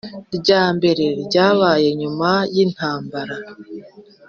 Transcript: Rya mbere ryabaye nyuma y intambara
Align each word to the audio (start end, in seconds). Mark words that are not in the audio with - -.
Rya 0.37 0.63
mbere 0.75 1.05
ryabaye 1.23 1.89
nyuma 2.01 2.29
y 2.53 2.55
intambara 2.65 3.35